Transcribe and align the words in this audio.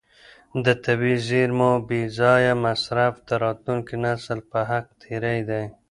د 0.65 0.67
طبیعي 0.85 1.17
زیرمو 1.27 1.71
بې 1.87 2.01
ځایه 2.17 2.53
مصرف 2.65 3.13
د 3.27 3.29
راتلونکي 3.43 3.95
نسل 4.03 4.39
په 4.51 4.59
حق 4.69 4.85
تېری 5.01 5.39
دی. 5.49 5.63